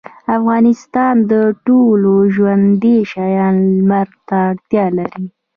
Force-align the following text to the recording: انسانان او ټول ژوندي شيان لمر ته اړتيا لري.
انسانان 0.55 1.17
او 1.37 1.45
ټول 1.65 2.01
ژوندي 2.35 2.97
شيان 3.11 3.55
لمر 3.75 4.07
ته 4.27 4.35
اړتيا 4.49 4.85
لري. 4.97 5.25